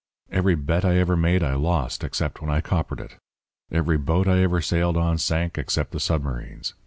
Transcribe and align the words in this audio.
Every 0.31 0.55
bet 0.55 0.83
I 0.83 0.97
ever 0.97 1.15
made 1.15 1.43
I 1.43 1.53
lost 1.53 2.03
except 2.03 2.41
when 2.41 2.49
I 2.49 2.59
coppered 2.59 2.99
it. 2.99 3.17
Every 3.69 3.99
boat 3.99 4.27
I 4.27 4.39
ever 4.41 4.59
sailed 4.59 4.97
on 4.97 5.19
sank 5.19 5.59
except 5.59 5.91
the 5.91 5.99
submarines. 5.99 6.73